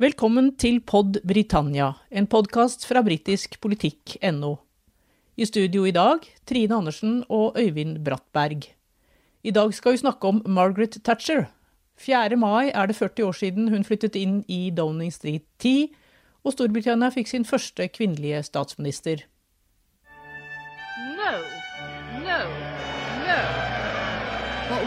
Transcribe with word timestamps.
Velkommen 0.00 0.54
til 0.56 0.78
Pod 0.80 1.18
Britannia, 1.28 1.90
en 2.08 2.24
podkast 2.24 2.86
fra 2.88 3.02
britiskpolitikk.no. 3.04 4.52
I 5.36 5.44
studio 5.44 5.82
i 5.84 5.92
dag 5.92 6.24
Trine 6.48 6.78
Andersen 6.78 7.18
og 7.28 7.58
Øyvind 7.60 7.98
Brattberg. 8.06 8.64
I 9.44 9.52
dag 9.52 9.74
skal 9.76 9.92
vi 9.92 10.00
snakke 10.00 10.30
om 10.30 10.40
Margaret 10.48 10.96
Thatcher. 11.04 11.50
4. 12.00 12.38
mai 12.40 12.70
er 12.72 12.88
det 12.88 12.96
40 12.96 13.26
år 13.28 13.36
siden 13.42 13.68
hun 13.68 13.84
flyttet 13.84 14.16
inn 14.16 14.40
i 14.48 14.70
Downing 14.72 15.12
Street 15.12 15.44
10, 15.60 15.92
og 16.48 16.56
Storbritannia 16.56 17.12
fikk 17.12 17.28
sin 17.28 17.44
første 17.44 17.90
kvinnelige 17.92 18.40
statsminister. 18.48 19.26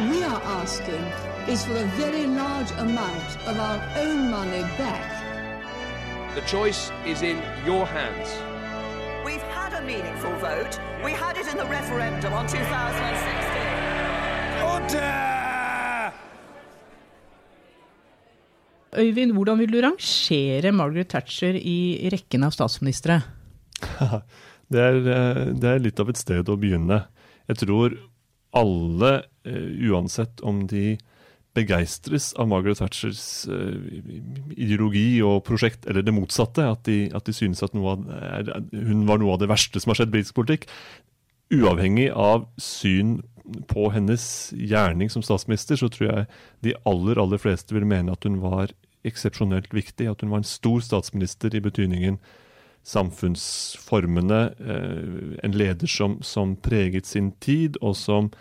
We 0.10 0.24
are 0.24 0.42
asking 0.62 1.04
is 1.48 1.66
for 1.66 1.76
a 1.76 1.86
very 2.00 2.26
large 2.26 2.72
amount 2.72 3.30
of 3.48 3.60
our 3.60 3.80
own 4.04 4.32
money 4.32 4.64
back. 4.78 5.06
The 6.36 6.42
choice 6.42 6.92
is 7.06 7.22
in 7.22 7.38
your 7.66 7.86
hands. 7.86 8.30
We've 9.26 9.48
had 9.54 9.74
a 9.74 9.82
meaningful 9.86 10.34
vote. 10.40 10.80
We 11.06 11.12
had 11.12 11.38
it 11.38 11.48
in 11.48 11.58
the 11.58 11.66
referendum 11.66 12.34
on 12.34 12.48
2016. 12.48 12.64
Order! 14.74 15.34
Øyvind, 18.98 19.32
hvordan 19.32 19.60
vil 19.60 19.74
du 19.74 19.82
rangere 19.82 20.72
Margaret 20.72 21.10
Thatcher 21.10 21.56
i 21.58 22.10
rekken 22.14 22.44
av 22.44 22.52
statsministre? 22.52 23.22
Det 24.74 24.82
er, 24.82 24.96
eh, 25.06 25.52
det 25.54 25.70
er 25.70 25.82
litt 25.84 26.00
av 26.02 26.10
et 26.10 26.18
sted 26.18 26.48
å 26.50 26.56
begynne. 26.58 27.04
Jeg 27.52 27.60
tror 27.62 27.94
alle, 28.58 29.12
uansett 29.44 30.40
om 30.42 30.64
de 30.68 30.98
begeistres 31.54 32.32
av 32.40 32.48
Margaret 32.50 32.80
Thatchers 32.82 33.46
eh, 33.46 33.76
ideologi 34.58 35.22
og 35.26 35.44
prosjekt, 35.48 35.86
eller 35.90 36.06
det 36.06 36.16
motsatte, 36.16 36.66
at 36.66 36.86
de, 36.88 37.06
at 37.14 37.28
de 37.28 37.36
synes 37.36 37.62
at 37.66 37.76
av, 37.78 38.08
hun 38.74 39.04
var 39.10 39.22
noe 39.22 39.36
av 39.36 39.44
det 39.44 39.52
verste 39.52 39.82
som 39.82 39.94
har 39.94 40.02
skjedd 40.02 40.14
i 40.14 40.18
britisk 40.18 40.38
politikk, 40.40 40.68
uavhengig 41.54 42.10
av 42.10 42.48
syn 42.62 43.20
på 43.70 43.90
hennes 43.94 44.26
gjerning 44.56 45.12
som 45.14 45.26
statsminister, 45.26 45.78
så 45.78 45.92
tror 45.94 46.08
jeg 46.08 46.30
de 46.66 46.78
aller, 46.90 47.20
aller 47.22 47.42
fleste 47.42 47.76
vil 47.76 47.86
mene 47.86 48.16
at 48.16 48.26
hun 48.26 48.40
var 48.42 48.74
eksepsjonelt 49.06 49.74
viktig, 49.76 50.08
at 50.10 50.24
hun 50.24 50.32
var 50.34 50.42
en 50.42 50.48
stor 50.48 50.82
statsminister 50.82 51.54
i 51.54 51.62
betydningen 51.62 52.18
samfunnsformene, 52.84 54.40
eh, 54.60 55.38
en 55.46 55.54
leder 55.56 55.88
som, 55.88 56.18
som, 56.24 56.58
preget 56.60 57.08
sin 57.08 57.32
tid, 57.44 57.78
og 57.82 57.96
som 57.96 58.32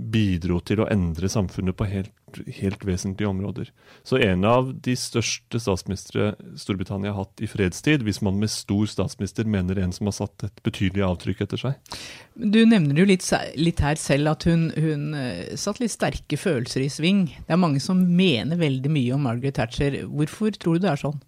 bidro 0.00 0.58
til 0.64 0.80
å 0.82 0.88
endre 0.90 1.28
samfunnet 1.30 1.76
på 1.76 1.86
helt, 1.90 2.12
helt 2.56 2.82
vesentlige 2.86 3.28
områder. 3.28 3.68
Så 4.06 4.18
en 4.24 4.46
av 4.48 4.70
de 4.84 4.94
største 4.98 5.60
statsministre 5.60 6.32
Storbritannia 6.58 7.12
har 7.12 7.26
hatt 7.26 7.42
i 7.44 7.48
fredstid, 7.50 8.04
hvis 8.06 8.22
man 8.24 8.40
med 8.40 8.52
stor 8.52 8.88
statsminister 8.90 9.48
mener 9.50 9.78
en 9.82 9.94
som 9.94 10.08
har 10.08 10.16
satt 10.16 10.46
et 10.48 10.62
betydelig 10.66 11.04
avtrykk 11.06 11.44
etter 11.44 11.62
seg. 11.64 12.00
Du 12.34 12.62
nevner 12.64 13.02
jo 13.02 13.08
litt, 13.10 13.26
litt 13.60 13.84
her 13.84 14.00
selv 14.00 14.32
at 14.32 14.48
hun, 14.48 14.68
hun 14.72 15.10
uh, 15.16 15.56
satt 15.60 15.82
litt 15.82 15.94
sterke 15.94 16.40
følelser 16.40 16.86
i 16.86 16.92
sving. 16.92 17.26
Det 17.46 17.56
er 17.56 17.60
mange 17.60 17.82
som 17.84 18.00
mener 18.00 18.60
veldig 18.60 18.92
mye 18.94 19.16
om 19.16 19.26
Margaret 19.28 19.58
Thatcher. 19.60 20.02
Hvorfor 20.08 20.56
tror 20.56 20.78
du 20.78 20.86
det 20.86 20.94
er 20.94 21.04
sånn? 21.04 21.20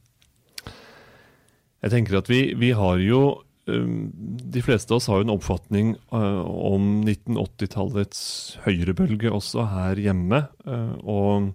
Jeg 1.82 1.90
tenker 1.96 2.20
at 2.20 2.28
vi, 2.30 2.44
vi 2.54 2.70
har 2.78 3.00
jo 3.02 3.22
De 3.66 4.62
fleste 4.64 4.90
av 4.90 4.98
oss 4.98 5.06
har 5.06 5.20
jo 5.20 5.26
en 5.28 5.36
oppfatning 5.36 5.92
uh, 6.10 6.42
om 6.42 7.04
1980-tallets 7.06 8.22
høyrebølge 8.64 9.30
også 9.30 9.68
her 9.70 10.00
hjemme. 10.02 10.40
Uh, 10.66 10.96
og 11.06 11.52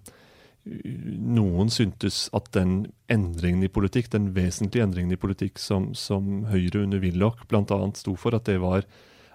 noen 0.68 1.70
syntes 1.72 2.26
at 2.36 2.48
den 2.56 2.88
endringen 3.12 3.64
i 3.64 3.72
politikk, 3.72 4.10
den 4.12 4.30
vesentlige 4.36 4.84
endringen 4.84 5.14
i 5.14 5.20
politikk 5.20 5.60
som, 5.60 5.92
som 5.96 6.46
Høyre 6.48 6.82
under 6.84 7.00
Willoch 7.02 7.44
bl.a. 7.48 7.78
sto 7.96 8.16
for, 8.20 8.36
at 8.36 8.48
det, 8.48 8.58
var, 8.64 8.88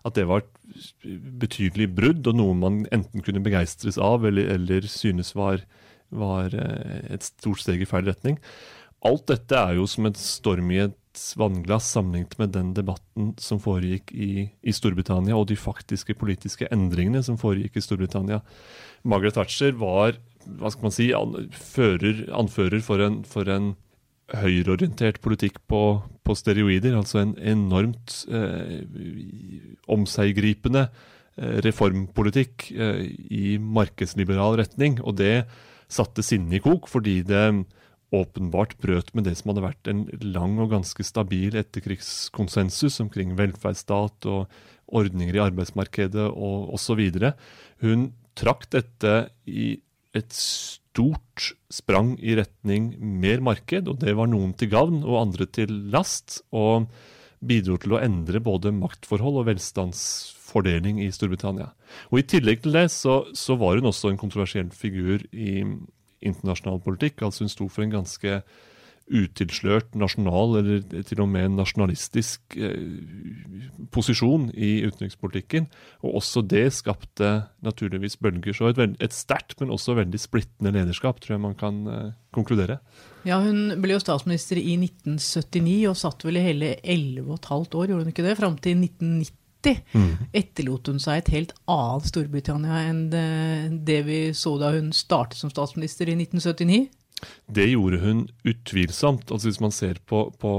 at 0.04 0.18
det 0.18 0.28
var 0.30 0.44
et 0.44 1.08
betydelig 1.42 1.92
brudd, 1.94 2.26
og 2.30 2.38
noe 2.38 2.58
man 2.58 2.84
enten 2.94 3.26
kunne 3.26 3.44
begeistres 3.46 4.02
av 4.02 4.26
eller, 4.30 4.50
eller 4.58 4.90
synes 4.90 5.34
var, 5.38 5.62
var 6.10 6.58
uh, 6.58 7.06
et 7.14 7.30
stort 7.30 7.62
steg 7.62 7.86
i 7.86 7.90
feil 7.90 8.10
retning. 8.10 8.42
Alt 9.06 9.28
dette 9.30 9.62
er 9.62 9.78
jo 9.78 9.88
som 9.90 10.10
en 10.10 10.18
storm 10.18 10.70
i 10.74 10.86
et 10.88 10.98
vannglass 11.38 11.92
sammenlignet 11.94 12.38
med 12.40 12.54
den 12.56 12.74
debatten 12.74 13.34
som 13.42 13.60
foregikk 13.62 14.12
i, 14.14 14.50
i, 14.62 14.74
Storbritannia, 14.74 15.38
og 15.38 15.48
de 15.52 15.58
faktiske 15.60 16.16
politiske 16.18 16.68
endringene 16.74 17.22
som 17.26 17.38
foregikk 17.42 17.78
i 17.78 17.84
Storbritannia. 17.86 18.42
Margaret 19.06 19.38
Thatcher 19.38 19.76
var 19.78 20.18
hva 20.44 20.72
skal 20.74 20.90
man 20.90 20.96
si, 20.96 21.10
anfører, 21.16 22.26
anfører 22.36 22.84
for 22.84 23.04
en, 23.04 23.22
for 23.28 23.50
en 23.52 23.74
høyreorientert 24.34 25.20
politikk 25.24 25.60
på, 25.70 25.84
på, 26.26 26.36
steroider. 26.38 26.96
Altså 26.98 27.22
en 27.22 27.36
enormt 27.40 28.24
eh, 28.34 28.82
omseggripende 29.92 30.88
eh, 30.88 31.60
reformpolitikk 31.66 32.72
eh, 32.74 33.06
i 33.30 33.58
markedsliberal 33.60 34.58
retning. 34.64 35.00
Og 35.04 35.20
det 35.22 35.46
satte 35.92 36.26
sinnet 36.26 36.60
i 36.60 36.64
kok, 36.64 36.90
fordi 36.90 37.22
det 37.28 37.46
åpenbart 38.14 38.76
brøt 38.82 39.10
med 39.18 39.26
det 39.28 39.36
som 39.40 39.52
hadde 39.52 39.66
vært 39.66 39.90
en 39.90 40.04
lang 40.22 40.60
og 40.62 40.74
ganske 40.76 41.06
stabil 41.06 41.58
etterkrigskonsensus 41.60 43.00
omkring 43.04 43.34
velferdsstat 43.40 44.28
og 44.30 44.54
ordninger 44.94 45.40
i 45.40 45.44
arbeidsmarkedet 45.48 46.28
og 46.30 46.76
osv. 46.78 47.02
Hun 47.82 48.12
trakk 48.38 48.70
dette 48.74 49.16
i 49.50 49.74
et 50.14 50.38
stort 50.38 51.50
sprang 51.74 52.14
i 52.22 52.36
retning 52.38 52.94
mer 53.02 53.42
marked, 53.42 53.90
og 53.90 53.98
det 54.04 54.14
var 54.20 54.30
noen 54.30 54.54
til 54.58 54.70
gavn 54.70 55.02
og 55.02 55.24
andre 55.24 55.50
til 55.50 55.74
last. 55.94 56.44
og 56.54 56.88
bidro 57.48 57.78
til 57.82 57.96
å 57.96 58.02
endre 58.02 58.42
både 58.44 58.74
maktforhold 58.76 59.42
og 59.42 59.48
velstandsfordeling 59.50 61.02
i 61.04 61.10
Storbritannia. 61.14 61.72
Og 62.12 62.22
I 62.22 62.28
tillegg 62.36 62.64
til 62.64 62.76
det 62.78 62.88
så, 62.94 63.24
så 63.36 63.58
var 63.60 63.80
hun 63.80 63.90
også 63.92 64.12
en 64.12 64.20
kontroversiell 64.22 64.72
figur 64.76 65.26
i, 65.32 65.64
internasjonal 66.24 66.80
politikk. 66.84 67.22
Altså 67.26 67.46
hun 67.46 67.52
sto 67.54 67.68
for 67.72 67.86
en 67.86 67.98
ganske 67.98 68.40
utilslørt 69.12 69.98
nasjonal, 70.00 70.58
eller 70.62 71.04
til 71.04 71.22
og 71.24 71.28
med 71.34 71.58
nasjonalistisk 71.58 72.56
eh, 72.56 73.84
posisjon 73.92 74.48
i 74.56 74.78
utenrikspolitikken. 74.88 75.68
Og 76.06 76.22
også 76.22 76.44
det 76.48 76.70
skapte 76.78 77.34
naturligvis 77.66 78.16
bølger. 78.24 78.56
Så 78.56 78.72
et, 78.72 78.80
et 79.04 79.16
sterkt, 79.16 79.58
men 79.60 79.74
også 79.76 79.98
veldig 80.00 80.22
splittende 80.22 80.72
lederskap, 80.78 81.20
tror 81.20 81.36
jeg 81.36 81.44
man 81.44 81.58
kan 81.60 81.84
eh, 81.92 82.10
konkludere. 82.34 82.80
Ja, 83.28 83.42
Hun 83.44 83.76
ble 83.84 83.98
jo 83.98 84.04
statsminister 84.04 84.60
i 84.60 84.78
1979 84.80 85.78
og 85.92 86.00
satt 86.00 86.24
vel 86.28 86.40
i 86.40 86.48
hele 86.48 86.74
11 86.82 87.28
15 87.28 87.80
år, 87.80 87.92
gjorde 87.92 88.04
hun 88.06 88.16
ikke 88.16 88.28
det? 88.28 88.40
Fram 88.40 88.60
til 88.60 88.80
1990. 88.80 89.40
Mm. 89.94 90.30
etterlot 90.36 90.90
hun 90.92 91.00
seg 91.02 91.22
et 91.22 91.32
helt 91.34 91.54
annet 91.72 92.10
Storbritannia 92.10 92.82
enn 92.90 93.06
det, 93.14 93.28
det 93.88 94.02
vi 94.08 94.20
så 94.38 94.58
da 94.62 94.74
hun 94.76 94.92
startet 94.96 95.40
som 95.40 95.52
statsminister 95.54 96.12
i 96.12 96.18
1979? 96.18 96.90
Det 97.48 97.68
gjorde 97.70 98.00
hun 98.04 98.24
utvilsomt. 98.48 99.32
Altså 99.32 99.50
Hvis 99.50 99.62
man 99.64 99.76
ser 99.76 100.00
på, 100.10 100.26
på 100.40 100.54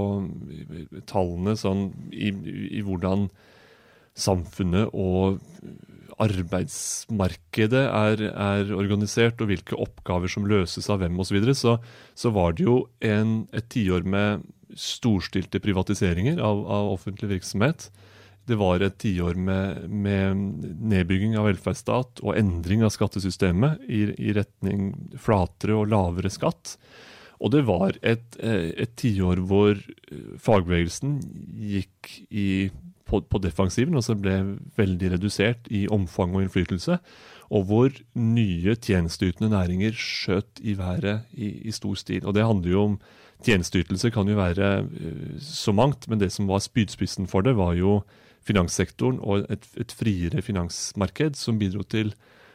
tallene 1.11 1.57
sånn 1.61 1.91
i, 2.13 2.31
i, 2.31 2.81
hvordan 2.85 3.29
samfunnet 4.15 4.93
og 4.95 5.41
arbeidsmarkedet 6.23 7.83
er, 7.89 8.21
er, 8.31 8.69
organisert, 8.77 9.41
og 9.43 9.51
hvilke 9.51 9.79
oppgaver 9.83 10.31
som 10.31 10.47
løses 10.47 10.87
av 10.93 11.03
hvem 11.03 11.19
osv., 11.19 11.33
så, 11.33 11.35
videre, 11.35 11.55
så 11.59 11.77
så 12.15 12.31
var 12.31 12.55
det 12.55 12.69
jo 12.69 12.77
en, 13.03 13.49
et 13.53 13.67
tiår 13.75 14.07
med 14.07 14.45
storstilte 14.79 15.59
privatiseringer 15.63 16.39
av, 16.43 16.63
av 16.71 16.93
offentlig 16.95 17.33
virksomhet. 17.35 17.89
Det 18.44 18.59
var 18.60 18.82
et 18.84 18.97
tiår 19.00 19.38
med, 19.41 19.88
med, 19.88 20.41
nedbygging 20.93 21.37
av 21.41 21.49
velferdsstat 21.49 22.21
og 22.25 22.37
endring 22.37 22.84
av 22.84 22.93
skattesystemet 22.93 23.87
i, 23.88 24.06
i, 24.19 24.34
retning 24.37 24.93
flatere 25.21 25.78
og 25.78 25.91
lavere 25.93 26.32
skatt. 26.32 26.77
Og 27.41 27.55
det 27.55 27.65
var 27.69 27.97
et, 28.05 28.37
eh, 28.41 28.71
et 28.85 28.93
tiår 29.00 29.41
hvor 29.49 29.75
eh, 29.76 30.35
fagbevegelsen 30.41 31.17
gikk 31.56 32.12
i, 32.29 32.70
på, 33.08 33.23
på, 33.25 33.41
defensiven, 33.43 33.96
altså 33.96 34.17
ble 34.17 34.37
veldig 34.76 35.14
redusert 35.17 35.73
i 35.73 35.87
omfang 35.93 36.37
og 36.37 36.44
innflytelse. 36.44 37.00
Og 37.55 37.67
hvor 37.69 37.97
nye 38.17 38.76
tjenesteytende 38.76 39.52
næringer 39.52 39.97
skjøt 39.97 40.61
i 40.61 40.76
været 40.79 41.29
i, 41.32 41.50
i 41.69 41.73
stor 41.73 41.97
stil. 42.00 42.25
Og 42.25 42.37
det 42.37 42.47
handler 42.47 42.76
jo 42.76 42.88
om 42.93 42.99
Tjenesteytelse 43.44 44.08
kan 44.14 44.29
jo 44.31 44.38
være 44.38 44.69
uh, 44.85 45.40
så 45.43 45.75
mangt, 45.76 46.08
men 46.08 46.20
det 46.20 46.31
som 46.32 46.49
var 46.49 46.62
spydspissen 46.64 47.29
for 47.31 47.44
det, 47.44 47.56
var 47.58 47.75
jo 47.76 47.99
finanssektoren 48.44 49.20
og 49.25 49.46
et, 49.52 49.67
et 49.81 49.94
friere 49.94 50.43
finansmarked 50.44 51.38
som 51.38 51.58
bidro 51.61 51.85
til 51.88 52.12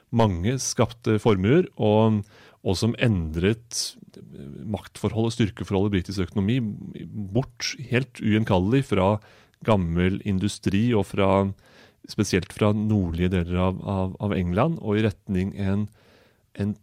mange 0.09 0.55
skapte 0.61 1.19
formuer, 1.21 1.67
og, 1.77 2.21
og, 2.63 2.75
som 2.77 2.95
endret 3.01 3.95
maktforholdet, 4.65 5.29
og 5.29 5.35
styrkeforhold 5.35 5.89
i 5.89 5.97
britisk 5.97 6.25
økonomi 6.25 6.57
bort 7.33 7.75
helt 7.91 8.21
ugjenkallelig 8.23 8.87
fra 8.89 9.11
gammel 9.67 10.17
industri 10.27 10.89
og 10.97 11.05
fra 11.11 11.29
spesielt 12.09 12.53
fra 12.55 12.71
nordlige 12.73 13.29
deler 13.35 13.59
av, 13.67 13.81
av, 13.83 14.13
av 14.23 14.33
England, 14.33 14.79
og 14.81 14.97
i 14.97 15.03
retning 15.05 15.51
en, 15.61 15.85
en 16.57 16.73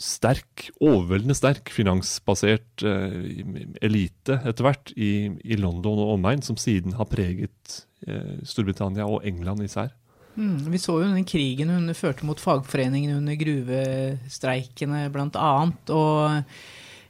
sterk, 0.00 0.70
overveldende 0.80 1.36
sterk 1.36 1.70
finansbasert 1.74 2.84
eh, 2.88 3.42
elite 3.84 4.40
etter 4.48 4.66
hvert 4.66 4.92
i, 4.96 5.28
i 5.44 5.58
London 5.60 6.00
og 6.00 6.14
omegn, 6.16 6.42
som 6.44 6.58
siden 6.60 6.96
har 6.96 7.08
preget 7.10 7.80
eh, 8.08 8.40
Storbritannia 8.48 9.06
og 9.06 9.26
England 9.28 9.66
især. 9.66 9.92
Mm, 10.40 10.70
vi 10.72 10.80
så 10.80 10.96
jo 11.02 11.10
den 11.10 11.26
krigen 11.28 11.72
hun 11.74 11.92
førte 11.96 12.24
mot 12.26 12.40
fagforeningene 12.40 13.18
under 13.18 13.36
gruvestreikene 13.38 15.04
bl.a. 15.12 15.52
Og 15.92 16.40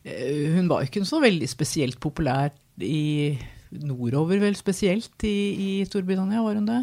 eh, 0.03 0.51
hun 0.57 0.71
var 0.71 0.83
jo 0.83 0.91
ikke 0.91 1.07
så 1.09 1.23
veldig 1.23 1.51
spesielt 1.51 2.01
populær 2.03 2.51
i 2.81 3.37
nordover, 3.71 4.41
vel 4.43 4.57
spesielt 4.59 5.25
i, 5.27 5.37
i 5.55 5.71
Storbritannia, 5.87 6.43
var 6.43 6.59
hun 6.59 6.69
det? 6.69 6.81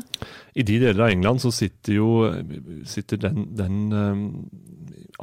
I 0.56 0.66
de 0.68 0.80
deler 0.86 1.04
av 1.04 1.12
England 1.12 1.44
så 1.44 1.51
sitter 1.54 1.98
jo 1.98 2.10
sitter 2.88 3.19
den, 3.22 3.50
den 3.57 3.81
um, 3.92 4.24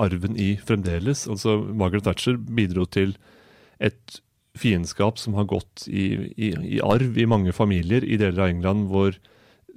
arven 0.00 0.36
i 0.40 0.54
fremdeles. 0.60 1.26
Altså 1.30 1.56
Margaret 1.72 2.06
Thatcher 2.06 2.36
bidro 2.36 2.84
til 2.84 3.16
et 3.82 4.20
fiendskap 4.58 5.18
som 5.18 5.34
har 5.38 5.48
gått 5.50 5.86
i, 5.90 6.30
i, 6.36 6.52
i 6.76 6.82
arv 6.84 7.16
i 7.18 7.26
mange 7.26 7.54
familier 7.54 8.04
i 8.06 8.18
deler 8.20 8.44
av 8.44 8.52
England 8.52 8.86
hvor 8.92 9.16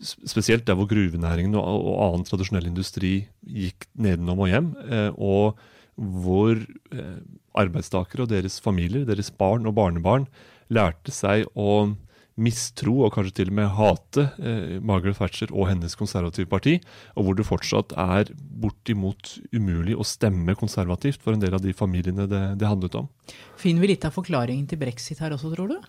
spesielt 0.01 0.68
der 0.68 0.78
hvor 0.78 0.90
gruvenæringen 0.90 1.56
og, 1.57 1.66
og 1.66 1.98
annen 2.06 2.28
tradisjonell 2.28 2.69
industri 2.69 3.16
gikk 3.42 3.88
nedenom 3.98 4.44
og 4.45 4.51
hjem, 4.51 4.69
eh, 4.86 5.10
og 5.18 5.57
hvor 5.98 6.60
eh, 6.94 7.18
arbeidstakere 7.57 8.28
og 8.28 8.30
deres 8.30 8.60
familier, 8.62 9.07
deres 9.07 9.31
barn 9.33 9.66
og 9.66 9.74
barnebarn, 9.80 10.28
lærte 10.74 11.14
seg 11.16 11.48
å 11.58 11.96
mistro 12.38 13.00
og 13.06 13.16
kanskje 13.16 13.40
til 13.40 13.52
og 13.52 13.58
med 13.58 13.72
hate 13.78 14.28
eh, 14.38 14.78
Margaret 14.86 15.18
Thatcher 15.18 15.52
og 15.52 15.72
hennes 15.72 15.98
konservative 15.98 16.50
parti, 16.50 16.75
og 17.18 17.25
hvor 17.25 17.38
det 17.38 17.48
fortsatt 17.48 17.96
er 17.98 18.30
bortimot 18.38 19.38
umulig 19.56 19.98
å 19.98 20.06
stemme 20.06 20.58
konservativt 20.58 21.24
for 21.24 21.34
en 21.34 21.42
del 21.42 21.58
av 21.58 21.64
de 21.66 21.74
familiene 21.78 22.28
det, 22.30 22.44
det 22.62 22.69
handlet 22.69 23.00
om. 23.02 23.10
Finner 23.58 23.84
vi 23.84 23.96
litt 23.96 24.06
av 24.06 24.14
forklaringen 24.16 24.68
til 24.69 24.81
brexit 24.81 25.24
her 25.24 25.34
også, 25.34 25.54
tror 25.56 25.74
du? 25.74 25.80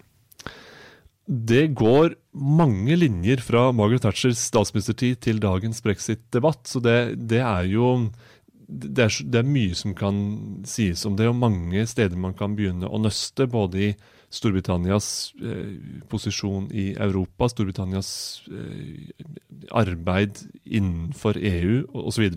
Det 1.29 1.67
går 1.77 2.15
mange 2.33 2.97
linjer 2.97 3.43
fra 3.45 3.67
Margaret 3.77 4.07
Thatchers 4.07 4.41
statsministertid 4.49 5.19
til 5.27 5.43
dagens 5.43 5.83
brexit-debatt. 5.85 6.63
Så 6.71 6.81
det, 6.81 7.19
det 7.29 7.43
er 7.45 7.69
jo 7.69 7.91
det 8.69 9.05
er, 9.05 9.15
det 9.25 9.41
er, 9.41 9.49
mye 9.49 9.77
som 9.77 9.95
kan 9.97 10.19
sies 10.69 11.05
om 11.09 11.17
det, 11.17 11.29
og 11.31 11.39
mange 11.41 11.87
steder 11.89 12.21
man 12.21 12.35
kan 12.37 12.57
begynne 12.57 12.89
å 12.89 13.01
nøste. 13.01 13.47
Både 13.49 13.81
i 13.81 13.89
Storbritannias 14.29 15.33
eh, 15.41 15.79
posisjon 16.11 16.69
i 16.77 16.91
Europa, 17.01 17.49
Storbritannias 17.49 18.11
eh, 18.53 19.09
arbeid 19.73 20.43
innenfor 20.67 21.41
EU 21.41 21.81
osv. 22.05 22.29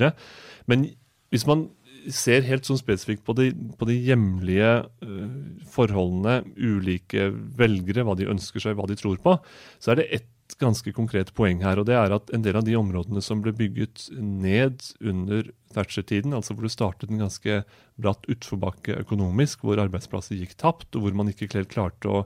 Men 0.72 0.88
hvis 1.32 1.48
man 1.50 1.68
ser 2.10 2.48
helt 2.48 2.66
sånn 2.66 2.80
spesifikt 2.80 3.26
på 3.28 3.36
de, 3.38 3.52
på 3.78 3.86
de 3.90 4.00
hjemlige 4.00 4.72
eh, 5.04 5.34
forholdene, 5.74 6.46
ulike 6.56 7.28
velgere, 7.60 8.08
hva 8.08 8.16
de 8.18 8.32
ønsker 8.32 8.64
seg, 8.64 8.80
hva 8.80 8.88
de 8.90 8.98
tror 9.00 9.20
på, 9.22 9.36
så 9.84 9.92
er 9.94 10.00
det 10.00 10.12
ett 10.16 10.30
ganske 10.60 10.92
konkret 10.96 11.34
poeng 11.38 11.62
her. 11.64 11.80
og 11.80 11.88
Det 11.88 11.96
er 11.96 12.14
at 12.16 12.32
en 12.34 12.44
del 12.46 12.58
av 12.60 12.66
de 12.68 12.76
områdene 12.80 13.22
som 13.24 13.42
ble 13.44 13.54
bygget 13.56 14.10
ned 14.18 14.82
under 15.00 15.52
Thatcher-tiden, 15.74 16.34
altså 16.34 16.56
hvor 16.56 16.68
det 16.68 16.74
startet 16.74 17.12
en 17.12 17.24
ganske 17.24 17.62
bratt 18.02 18.28
utforbakke 18.32 18.98
økonomisk, 19.04 19.64
hvor 19.64 19.82
arbeidsplasser 19.84 20.40
gikk 20.40 20.58
tapt, 20.60 20.96
og 20.96 21.06
hvor 21.06 21.16
man 21.16 21.32
ikke 21.32 21.52
helt 21.54 21.72
klarte 21.72 22.12
å, 22.12 22.26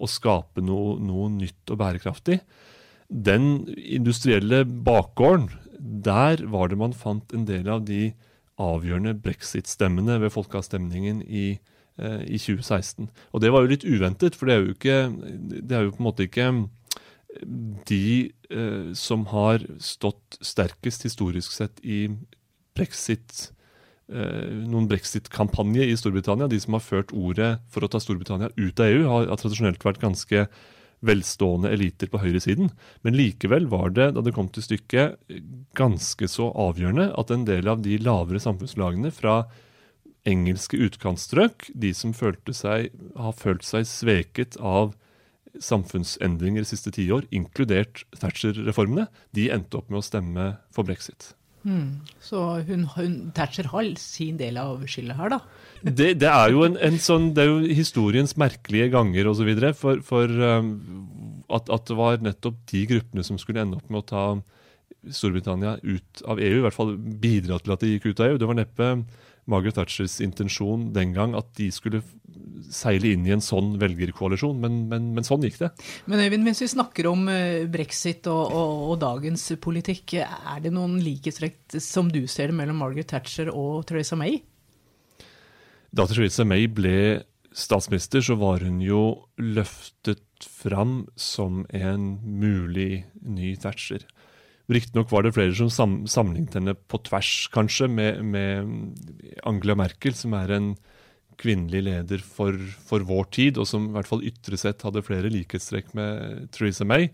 å 0.00 0.10
skape 0.10 0.64
noe, 0.64 0.98
noe 1.02 1.30
nytt 1.34 1.70
og 1.70 1.80
bærekraftig, 1.82 2.40
den 3.10 3.66
industrielle 3.74 4.64
bakgården, 4.64 5.50
der 5.80 6.44
var 6.46 6.70
det 6.70 6.78
man 6.78 6.94
fant 6.94 7.32
en 7.34 7.46
del 7.48 7.68
av 7.72 7.86
de 7.88 8.12
avgjørende 8.60 9.16
brexit-stemmene 9.24 10.18
ved 10.22 10.32
folkeavstemningen 10.34 11.22
i, 11.24 11.46
eh, 11.98 12.20
i 12.28 12.38
2016. 12.38 13.08
Og 13.32 13.40
det 13.40 13.52
var 13.52 13.64
jo 13.64 13.72
litt 13.72 13.86
uventet, 13.88 14.36
for 14.36 14.46
det 14.46 14.54
er 14.54 14.60
jo, 14.60 14.74
ikke, 14.76 14.98
det 15.64 15.76
er 15.76 15.86
jo 15.86 15.94
på 15.96 16.02
en 16.02 16.08
måte 16.10 16.26
ikke 16.28 16.50
de 17.86 18.32
eh, 18.50 18.92
som 18.94 19.26
har 19.30 19.62
stått 19.78 20.38
sterkest 20.40 21.06
historisk 21.06 21.52
sett 21.54 21.80
i 21.82 22.08
brexit 22.76 23.52
eh, 24.12 24.50
noen 24.66 24.88
brexit-kampanje 24.90 25.86
i 25.86 25.96
Storbritannia. 25.96 26.50
De 26.50 26.60
som 26.60 26.76
har 26.76 26.84
ført 26.84 27.14
ordet 27.14 27.56
for 27.70 27.84
å 27.84 27.90
ta 27.90 28.00
Storbritannia 28.02 28.50
ut 28.56 28.82
av 28.82 28.90
EU, 28.90 29.06
har, 29.06 29.30
har 29.30 29.40
tradisjonelt 29.40 29.86
vært 29.86 30.02
ganske 30.02 30.46
velstående 31.06 31.70
eliter 31.72 32.10
på 32.12 32.20
høyresiden. 32.20 32.70
Men 33.06 33.16
likevel 33.16 33.70
var 33.72 33.94
det, 33.96 34.10
da 34.16 34.24
det 34.24 34.34
kom 34.36 34.50
til 34.52 34.66
stykket, 34.66 35.16
ganske 35.78 36.28
så 36.28 36.50
avgjørende 36.52 37.10
at 37.18 37.32
en 37.32 37.46
del 37.48 37.70
av 37.72 37.80
de 37.84 37.96
lavere 38.02 38.42
samfunnslagene 38.42 39.12
fra 39.14 39.42
engelske 40.28 40.76
utkantstrøk, 40.76 41.70
de 41.72 41.94
som 41.96 42.12
seg, 42.12 42.90
har 43.16 43.38
følt 43.38 43.64
seg 43.64 43.88
sveket 43.88 44.58
av 44.60 44.92
samfunnsendringer 45.58 46.64
de 46.64 46.70
siste 46.70 46.92
tiår, 46.94 47.26
inkludert 47.34 48.04
Thatcher-reformene, 48.20 49.08
de 49.36 49.50
endte 49.52 49.80
opp 49.80 49.90
med 49.90 50.00
å 50.02 50.06
stemme 50.06 50.46
for 50.74 50.86
brexit. 50.86 51.32
Mm. 51.60 52.00
Så 52.24 52.38
hun, 52.64 52.86
hun, 52.94 53.16
Thatcher 53.36 53.68
har 53.68 53.88
sin 54.00 54.38
del 54.40 54.56
av 54.60 54.86
skylda 54.88 55.16
her, 55.18 55.34
da? 55.34 55.40
det, 55.82 56.14
det, 56.22 56.30
er 56.30 56.54
jo 56.54 56.62
en, 56.64 56.78
en, 56.80 56.96
sånn, 57.02 57.30
det 57.36 57.44
er 57.44 57.50
jo 57.50 57.74
historiens 57.76 58.32
merkelige 58.40 58.88
ganger 58.94 59.28
osv. 59.28 59.50
For, 59.76 60.00
for 60.06 60.30
um, 60.30 60.70
at, 61.52 61.68
at, 61.68 61.84
det 61.90 61.98
var 61.98 62.24
nettopp 62.24 62.62
de 62.72 62.86
gruppene 62.94 63.26
som 63.26 63.40
skulle 63.40 63.64
ende 63.64 63.80
opp 63.80 63.92
med 63.92 64.02
å 64.02 64.08
ta 64.08 64.24
Storbritannia 65.16 65.78
ut 65.82 66.22
av 66.28 66.40
EU, 66.40 66.56
i 66.58 66.64
hvert 66.64 66.76
fall 66.76 66.94
bidra 66.96 67.60
til 67.60 67.72
at 67.72 67.84
de 67.84 67.94
gikk 67.94 68.10
ut 68.10 68.20
av 68.20 68.32
EU. 68.32 68.40
Det 68.40 68.48
var 68.48 68.58
neppe 68.58 68.90
Margaret 69.50 69.76
Thatchers 69.78 70.18
intensjon 70.24 70.90
den 70.94 71.14
gang 71.16 71.34
at 71.38 71.50
de 71.58 71.68
skulle 71.74 72.02
seile 72.70 73.10
inn 73.14 73.24
i 73.26 73.32
en 73.34 73.42
sånn 73.42 73.74
velgerkoalisjon, 73.80 74.60
men, 74.62 74.84
men, 74.90 75.10
men 75.16 75.26
sånn 75.26 75.42
gikk 75.46 75.58
det. 75.62 75.70
Men 76.10 76.22
Øyvind, 76.22 76.46
mens 76.46 76.62
vi 76.62 76.70
snakker 76.70 77.08
om 77.10 77.26
eh, 77.32 77.66
brexit 77.70 78.28
og, 78.30 78.54
og, 78.54 78.84
og 78.92 79.00
dagens 79.02 79.48
politikk, 79.62 80.20
er 80.22 80.62
det 80.62 80.72
noen 80.74 80.98
likhetstrekk 81.02 81.80
som 81.82 82.12
du 82.12 82.22
ser 82.30 82.52
det 82.52 82.58
mellom 82.60 82.80
Margaret 82.82 83.10
Thatcher 83.10 83.50
og 83.52 83.84
Theresa 83.90 84.18
May? 84.18 84.38
Da 85.90 86.06
Theresa 86.06 86.46
May 86.46 86.68
ble 86.70 87.24
statsminister, 87.56 88.22
så 88.22 88.36
var 88.38 88.62
hun 88.62 88.78
jo 88.84 89.26
løftet 89.42 90.22
fram 90.46 91.04
som 91.18 91.64
en 91.74 92.12
mulig 92.22 93.04
ny 93.20 93.56
Thatcher. 93.60 94.06
Riktignok 94.70 95.10
var 95.10 95.24
det 95.26 95.34
flere 95.34 95.54
som 95.58 95.70
sam 95.72 95.94
sammenlignet 96.10 96.54
henne 96.60 96.76
på 96.78 97.00
tvers, 97.08 97.48
kanskje, 97.54 97.88
med, 97.90 98.20
med, 98.22 98.70
Angela 99.48 99.74
Merkel, 99.78 100.14
som 100.14 100.36
er 100.38 100.54
en 100.54 100.70
kvinnelig 101.40 101.82
leder 101.86 102.22
for, 102.22 102.54
for, 102.86 103.02
vår 103.08 103.30
tid, 103.34 103.58
og 103.58 103.66
som 103.66 103.88
i 103.88 103.94
hvert 103.96 104.08
fall 104.08 104.24
ytre 104.28 104.58
sett 104.60 104.84
hadde 104.86 105.02
flere 105.02 105.32
likhetstrekk 105.32 105.94
med 105.98 106.50
Theresa 106.54 106.86
May. 106.86 107.08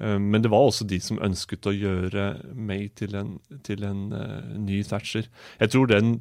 Eh, 0.00 0.18
men 0.18 0.42
det 0.42 0.50
var 0.50 0.66
også 0.66 0.88
de 0.88 0.98
som 1.04 1.20
ønsket 1.22 1.68
å 1.68 1.76
gjøre 1.76 2.26
May 2.56 2.88
til 2.98 3.14
en, 3.18 3.36
til 3.66 3.84
en 3.86 4.06
uh, 4.14 4.54
ny 4.58 4.80
Thatcher. 4.88 5.28
Jeg 5.60 5.74
tror 5.74 5.90
den, 5.92 6.16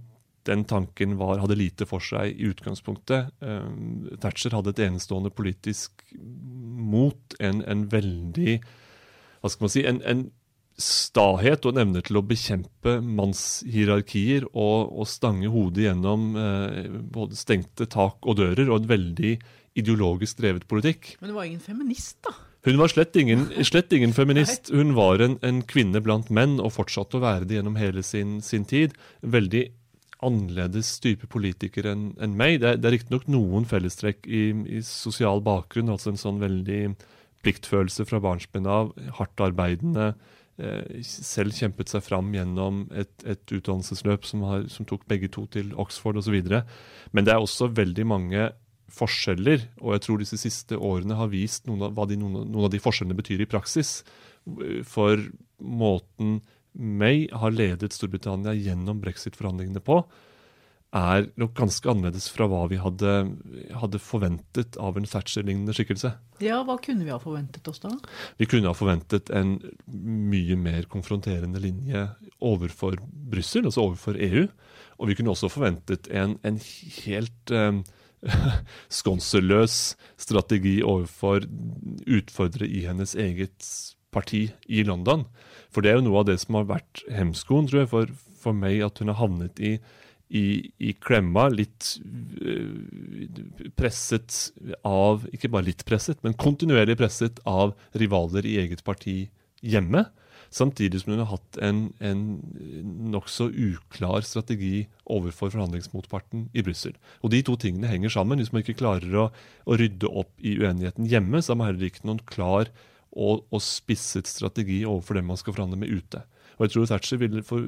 den 0.49 0.65
tanken 0.69 1.15
var, 1.21 1.39
hadde 1.41 1.57
lite 1.57 1.87
for 1.89 2.03
seg 2.03 2.35
i 2.35 2.51
utgangspunktet. 2.51 3.31
Uh, 3.41 4.13
Thatcher 4.21 4.53
hadde 4.57 4.75
et 4.75 4.83
enestående 4.89 5.33
politisk 5.33 6.05
mot, 6.11 7.39
en, 7.39 7.63
en 7.65 7.87
veldig 7.89 8.59
Hva 9.41 9.49
skal 9.49 9.65
man 9.65 9.73
si? 9.73 9.87
en, 9.87 10.03
en 10.05 10.27
stahet 10.83 11.65
og 11.65 11.73
en 11.73 11.83
evne 11.85 12.03
til 12.05 12.19
å 12.19 12.25
bekjempe 12.25 12.97
mannshierarkier 13.01 14.47
og, 14.51 14.91
og 14.91 15.09
stange 15.09 15.51
hodet 15.53 15.87
gjennom 15.87 16.29
eh, 16.39 16.87
både 17.13 17.39
stengte 17.39 17.87
tak 17.91 18.21
og 18.25 18.39
dører, 18.41 18.67
og 18.69 18.81
en 18.81 18.91
veldig 18.91 19.33
ideologisk 19.79 20.41
drevet 20.41 20.67
politikk. 20.69 21.15
Men 21.21 21.31
hun 21.31 21.39
var 21.39 21.49
ingen 21.49 21.63
feminist, 21.63 22.17
da? 22.27 22.35
Hun 22.67 22.77
var 22.77 22.91
slett 22.93 23.15
ingen, 23.17 23.47
slett 23.71 23.93
ingen 23.95 24.13
feminist. 24.13 24.69
Hun 24.73 24.95
var 24.97 25.23
en, 25.23 25.37
en, 25.45 25.61
kvinne 25.67 26.01
blant 26.03 26.29
menn, 26.33 26.59
og 26.61 26.73
fortsatte 26.75 27.17
å 27.17 27.23
være 27.23 27.47
det 27.47 27.59
gjennom 27.59 27.79
hele 27.79 28.03
sin, 28.05 28.39
sin 28.45 28.67
tid. 28.69 28.97
Veldig 29.21 29.69
annerledes 30.21 30.99
type 31.01 31.25
politiker 31.31 31.87
enn 31.89 32.11
en 32.21 32.35
meg. 32.37 32.59
Det, 32.61 32.75
det 32.81 32.89
er 32.89 32.97
riktignok 32.99 33.25
noen 33.31 33.65
fellestrekk 33.69 34.27
i, 34.29 34.43
i, 34.77 34.83
sosial 34.85 35.41
bakgrunn, 35.45 35.89
altså 35.89 36.13
en 36.13 36.21
sånn 36.21 36.43
veldig 36.43 36.83
pliktfølelse 37.41 38.05
fra 38.05 38.19
barnsben 38.21 38.67
av, 38.69 38.91
hardt 39.17 39.41
arbeidende, 39.41 40.11
Eh, 40.11 40.37
selv 41.07 41.55
kjempet 41.55 41.91
seg 41.91 42.03
fram 42.05 42.33
gjennom 42.35 42.83
et, 42.93 43.11
et 43.25 43.53
utdannelsesløp 43.55 44.25
som, 44.27 44.43
har, 44.45 44.65
som, 44.69 44.85
tok 44.85 45.05
begge 45.09 45.31
to 45.31 45.45
til 45.53 45.71
Oxford 45.79 46.19
osv. 46.21 46.37
Men 47.11 47.27
det 47.27 47.33
er 47.33 47.41
også 47.41 47.71
veldig 47.77 48.05
mange 48.09 48.49
forskjeller, 48.91 49.63
og 49.79 49.95
jeg 49.95 50.03
tror 50.05 50.19
disse 50.19 50.39
siste 50.41 50.75
årene 50.75 51.15
har 51.15 51.31
vist 51.31 51.69
noen 51.69 51.87
av, 51.87 51.93
hva 51.95 52.05
de, 52.09 52.17
noen, 52.19 52.43
noen 52.51 52.67
av 52.67 52.73
de 52.73 52.81
forskjellene 52.83 53.17
betyr 53.17 53.45
i 53.45 53.49
praksis. 53.49 54.01
For 54.89 55.21
måten 55.61 56.41
May 56.71 57.25
har 57.35 57.55
ledet 57.55 57.95
Storbritannia 57.95 58.53
gjennom 58.55 59.01
brexit-forhandlingene 59.03 59.83
på, 59.83 60.01
er 60.91 61.29
nok 61.39 61.53
ganske 61.55 61.87
annerledes 61.87 62.27
fra 62.33 62.49
hva 62.51 62.65
vi 62.71 62.79
hadde, 62.81 63.11
hadde 63.79 64.01
forventet 64.03 64.75
av 64.81 64.97
en 64.99 65.07
Thatcher-lignende 65.07 65.75
skikkelse. 65.75 66.11
Ja, 66.43 66.59
Hva 66.67 66.75
kunne 66.83 67.05
vi 67.07 67.13
ha 67.13 67.19
forventet 67.21 67.67
oss 67.71 67.79
da? 67.83 67.93
Vi 68.41 68.47
kunne 68.49 68.71
ha 68.71 68.75
forventet 68.75 69.31
en 69.31 69.55
mye 69.87 70.57
mer 70.59 70.89
konfronterende 70.91 71.61
linje 71.63 72.09
overfor 72.43 72.99
Brussel, 73.31 73.69
altså 73.69 73.85
overfor 73.85 74.19
EU. 74.19 74.45
Og 74.99 75.09
vi 75.09 75.15
kunne 75.15 75.31
også 75.31 75.51
forventet 75.53 76.11
en, 76.11 76.35
en 76.43 76.59
helt 77.05 77.55
um, 77.55 77.81
skånseløs 78.91 79.79
strategi 80.19 80.81
overfor 80.83 81.47
utfordrere 82.05 82.67
i 82.67 82.83
hennes 82.89 83.15
eget 83.15 83.71
parti 84.11 84.49
i 84.67 84.83
London. 84.83 85.23
For 85.71 85.81
det 85.81 85.93
er 85.93 86.01
jo 86.01 86.09
noe 86.09 86.21
av 86.21 86.27
det 86.27 86.41
som 86.43 86.59
har 86.59 86.67
vært 86.69 87.05
hemskoen, 87.15 87.71
tror 87.71 87.85
jeg, 87.85 87.91
for, 87.93 88.15
for 88.43 88.57
meg, 88.57 88.81
at 88.83 88.99
hun 88.99 89.13
har 89.13 89.21
havnet 89.23 89.61
i, 89.63 89.77
i, 90.31 90.71
i 90.79 90.93
klemma, 91.03 91.49
litt 91.51 91.97
øh, 92.39 93.67
presset 93.75 94.53
av 94.87 95.25
Ikke 95.35 95.51
bare 95.51 95.67
litt 95.67 95.83
presset, 95.87 96.21
men 96.23 96.37
kontinuerlig 96.39 96.95
presset 97.01 97.41
av 97.49 97.75
rivaler 97.99 98.47
i 98.47 98.57
eget 98.63 98.83
parti 98.87 99.25
hjemme. 99.61 100.05
Samtidig 100.51 101.01
som 101.01 101.13
hun 101.13 101.21
har 101.23 101.29
hatt 101.31 101.57
en, 101.63 101.81
en 102.03 102.23
nokså 103.13 103.47
uklar 103.51 104.25
strategi 104.27 104.85
overfor 105.07 105.53
forhandlingsmotparten 105.53 106.49
i 106.51 106.63
Brussel. 106.65 106.97
Og 107.23 107.31
de 107.31 107.39
to 107.47 107.55
tingene 107.59 107.91
henger 107.91 108.11
sammen. 108.11 108.39
Hvis 108.39 108.51
man 108.51 108.63
ikke 108.63 108.79
klarer 108.81 109.15
å, 109.15 109.29
å 109.63 109.79
rydde 109.79 110.11
opp 110.11 110.31
i 110.43 110.57
uenigheten 110.59 111.07
hjemme, 111.11 111.39
så 111.39 111.53
har 111.53 111.61
man 111.61 111.71
heller 111.71 111.87
ikke 111.87 112.07
noen 112.07 112.23
klar 112.27 112.71
og, 113.11 113.45
og, 113.47 113.59
spisset 113.63 114.27
strategi 114.27 114.81
overfor 114.87 115.19
dem 115.19 115.31
man 115.31 115.39
skal 115.39 115.55
forhandle 115.55 115.79
med 115.79 115.91
ute. 115.91 116.23
Og 116.57 116.67
jeg 116.67 116.75
tror 116.75 116.87
Thatcher 116.91 117.19
ville 117.19 117.43
for, 117.47 117.67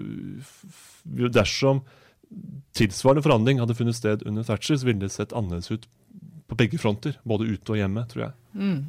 Dersom 1.03 1.84
tilsvarende 2.78 3.24
forhandling 3.25 3.62
hadde 3.62 3.78
funnet 3.78 3.98
sted 3.98 4.25
under 4.25 4.44
Thatcher, 4.48 4.78
så 4.78 4.90
ville 4.90 5.04
det 5.04 5.13
sett 5.13 5.34
annerledes 5.34 5.72
ut 5.72 5.88
på 6.50 6.58
begge 6.60 6.82
fronter. 6.82 7.18
Både 7.24 7.48
ute 7.50 7.75
og 7.75 7.80
hjemme, 7.80 8.06
tror 8.10 8.28
jeg. 8.28 8.38
Mm. 8.54 8.84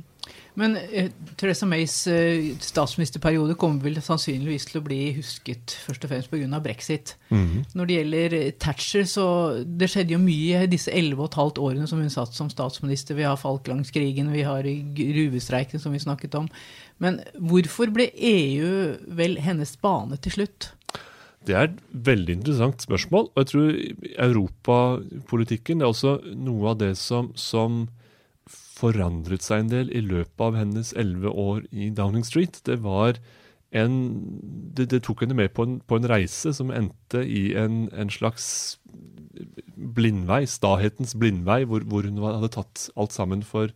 Men 0.54 0.76
eh, 0.78 1.10
Theresa 1.36 1.66
Mays 1.66 2.06
eh, 2.06 2.52
statsministerperiode 2.62 3.56
kommer 3.58 3.82
vel 3.84 3.98
sannsynligvis 4.02 4.68
til 4.68 4.78
å 4.80 4.84
bli 4.86 4.98
husket 5.16 5.74
først 5.84 6.06
og 6.06 6.12
fremst 6.12 6.30
pga. 6.30 6.60
brexit. 6.62 7.16
Mm. 7.28 7.64
Når 7.74 7.90
det 7.90 7.98
gjelder 7.98 8.36
eh, 8.38 8.52
Thatcher, 8.62 9.04
så 9.10 9.26
det 9.66 9.90
skjedde 9.90 10.14
jo 10.14 10.22
mye 10.22 10.62
i 10.64 10.70
disse 10.70 10.94
elleve 10.94 11.26
og 11.26 11.32
et 11.32 11.40
halvt 11.40 11.60
årene 11.66 11.90
som 11.90 12.00
hun 12.00 12.12
satt 12.12 12.36
som 12.36 12.52
statsminister. 12.52 13.18
Vi 13.18 13.26
har 13.26 13.40
Falklandskrigen, 13.40 14.32
vi 14.32 14.46
har 14.46 14.68
gruvestreiken 15.00 15.82
som 15.82 15.96
vi 15.96 16.02
snakket 16.04 16.38
om. 16.38 16.48
Men 17.02 17.20
hvorfor 17.34 17.90
ble 17.92 18.08
EU 18.14 18.94
vel 19.18 19.40
hennes 19.42 19.74
bane 19.82 20.20
til 20.22 20.38
slutt? 20.38 20.70
Det 21.44 21.54
er 21.54 21.68
et 21.68 21.80
veldig 22.06 22.38
interessant 22.38 22.84
spørsmål. 22.84 23.28
Og 23.34 23.42
jeg 23.42 23.50
tror 23.50 23.70
europapolitikken 24.28 25.82
er 25.82 25.92
også 25.92 26.16
noe 26.40 26.72
av 26.72 26.80
det 26.80 26.94
som, 27.00 27.32
som 27.36 27.84
forandret 28.48 29.44
seg 29.44 29.64
en 29.64 29.72
del 29.72 29.92
i 29.94 30.02
løpet 30.04 30.44
av 30.44 30.56
hennes 30.58 30.92
elleve 30.98 31.30
år 31.30 31.64
i 31.72 31.90
Downing 31.94 32.24
Street. 32.26 32.60
Det 32.66 32.80
var 32.84 33.20
en 33.74 33.94
Det, 34.74 34.86
det 34.90 35.02
tok 35.02 35.22
henne 35.22 35.34
med 35.34 35.52
på 35.54 35.64
en, 35.66 35.80
på 35.80 35.96
en, 35.98 36.08
reise 36.08 36.52
som 36.54 36.70
endte 36.70 37.24
i 37.26 37.54
en, 37.58 37.88
en 37.92 38.10
slags 38.10 38.78
blindvei, 39.74 40.44
stahetens 40.46 41.14
blindvei, 41.18 41.64
hvor, 41.64 41.82
hvor, 41.82 42.06
hun 42.06 42.18
hadde 42.22 42.52
tatt 42.54 42.88
alt 42.96 43.12
sammen 43.14 43.42
for, 43.42 43.70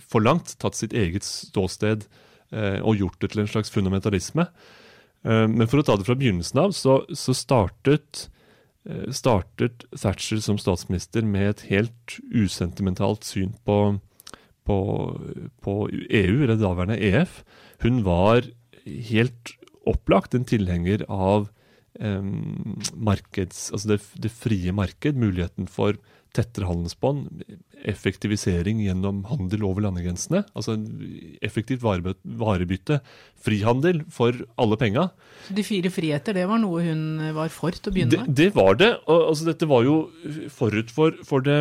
for 0.00 0.20
langt. 0.20 0.54
Tatt 0.60 0.76
sitt 0.76 0.92
eget 0.92 1.24
ståsted 1.24 2.04
eh, 2.52 2.80
og 2.80 3.00
gjort 3.00 3.20
det 3.20 3.32
til 3.32 3.44
en 3.44 3.50
slags 3.50 3.72
fundamentalisme. 3.72 4.48
Eh, 5.26 5.46
men 5.50 5.66
for 5.68 5.80
å 5.80 5.86
ta 5.86 5.96
det 5.98 6.06
fra 6.08 6.18
begynnelsen 6.18 6.60
av, 6.62 6.74
så, 6.76 7.00
så 7.10 7.34
startet 7.36 8.28
eh, 8.88 9.08
startet 9.14 9.86
Thatcher 9.94 10.42
som 10.44 10.60
statsminister 10.60 11.26
med 11.26 11.52
et 11.52 11.66
helt 11.72 12.18
usentimentalt 12.30 13.26
syn 13.28 13.54
på, 13.68 13.98
på, 14.68 14.78
på 15.64 15.78
EU, 15.92 16.42
eller 16.42 16.58
daværende 16.60 17.00
EF, 17.10 17.42
hun 17.84 18.02
var 18.06 18.46
helt 18.84 19.54
opplagt 19.88 20.34
en 20.36 20.46
tilhenger 20.48 21.04
av 21.08 21.48
um, 22.00 22.78
markeds, 22.94 23.68
altså 23.72 23.94
det, 23.94 23.98
det, 24.20 24.32
frie 24.32 24.72
marked, 24.74 25.18
muligheten 25.18 25.68
for 25.70 25.98
tettere 26.38 26.68
handelsbånd, 26.68 27.42
effektivisering 27.88 28.80
gjennom 28.82 29.22
handel 29.28 29.64
over 29.68 29.84
landegrensene. 29.86 30.44
Altså 30.58 30.76
effektivt 31.44 31.84
varebytte. 31.84 33.00
Frihandel 33.38 34.02
for 34.10 34.34
alle 34.58 34.78
penga. 34.80 35.08
De 35.54 35.62
fire 35.62 35.90
friheter, 35.94 36.34
det 36.34 36.46
var 36.50 36.58
noe 36.58 36.82
hun 36.82 37.02
var 37.36 37.52
for 37.54 37.74
til 37.74 37.92
å 37.92 37.94
begynne 37.94 38.24
med? 38.24 38.32
Det, 38.32 38.48
det 38.48 38.56
var 38.56 38.78
det. 38.80 38.90
Og, 39.06 39.28
altså, 39.30 39.46
dette 39.48 39.68
var 39.70 39.86
jo 39.86 39.98
forut 40.54 40.90
for, 40.94 41.20
for 41.28 41.44
det, 41.46 41.58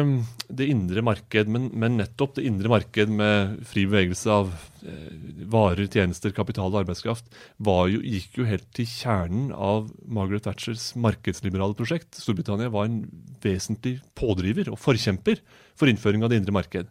det, 0.50 0.70
indre 0.74 1.04
marked. 1.06 1.52
Men, 1.54 1.70
men, 1.74 2.00
nettopp 2.02 2.38
det 2.40 2.48
indre 2.50 2.72
marked 2.74 3.14
med 3.20 3.62
fri 3.70 3.86
bevegelse 3.90 4.34
av 4.34 4.52
eh, 4.82 5.14
varer, 5.54 5.86
tjenester, 5.86 6.34
kapital 6.36 6.74
og 6.74 6.82
arbeidskraft 6.84 7.30
jo, 7.58 8.02
gikk 8.02 8.42
jo 8.42 8.48
helt 8.50 8.68
til 8.76 8.90
kjernen 8.90 9.52
av 9.54 9.92
Margaret 10.04 10.48
Thatchers 10.48 10.92
markedsliberale 11.00 11.78
prosjekt. 11.78 12.18
Storbritannia 12.18 12.74
var 12.74 12.90
en 12.90 13.04
vesentlig 13.44 13.98
pådriver 14.18 14.67
og 14.74 14.80
forkjemper 14.82 15.42
for 15.78 15.90
innføring 15.90 16.24
av 16.26 16.32
det 16.32 16.42
indre 16.42 16.56
marked. 16.56 16.90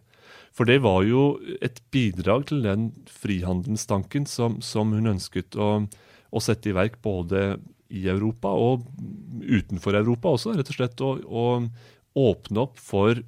For 0.55 0.65
det 0.65 0.79
var 0.81 1.03
jo 1.05 1.37
et 1.61 1.79
bidrag 1.93 2.47
til 2.49 2.63
den 2.65 2.89
frihandelstanken 3.19 4.25
som, 4.29 4.57
som 4.65 4.93
hun 4.95 5.13
ønsket 5.13 5.57
å, 5.59 5.83
å, 5.85 6.41
sette 6.41 6.71
i 6.71 6.77
verk 6.77 6.97
både 7.05 7.59
i 7.93 8.07
Europa 8.09 8.51
og 8.51 8.87
utenfor 9.43 9.99
Europa 9.99 10.33
også, 10.33 10.55
rett 10.57 10.73
og 10.73 10.79
slett. 10.79 11.05
å, 11.05 11.45
åpne 12.17 12.63
opp 12.63 12.79
for 12.81 13.19